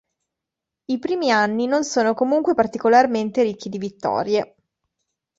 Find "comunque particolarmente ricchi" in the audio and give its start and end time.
2.15-3.69